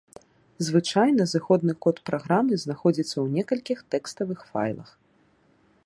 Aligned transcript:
Звычайна 0.67 1.23
зыходны 1.33 1.73
код 1.87 1.97
праграмы 2.11 2.53
знаходзіцца 2.65 3.13
ў 3.23 3.27
некалькіх 3.37 3.79
тэкставых 3.97 4.39
файлах. 4.53 4.89